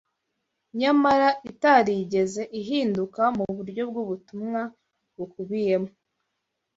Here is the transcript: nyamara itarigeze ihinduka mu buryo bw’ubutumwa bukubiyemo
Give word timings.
nyamara 0.79 1.27
itarigeze 1.51 2.41
ihinduka 2.59 3.21
mu 3.37 3.45
buryo 3.55 3.83
bw’ubutumwa 3.89 4.61
bukubiyemo 5.17 5.91